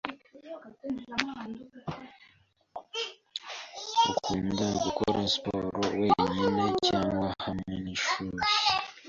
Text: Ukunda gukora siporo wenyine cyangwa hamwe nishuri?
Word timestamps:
Ukunda 4.09 4.67
gukora 4.83 5.19
siporo 5.31 5.79
wenyine 5.99 6.63
cyangwa 6.87 7.27
hamwe 7.43 7.73
nishuri? 7.83 8.39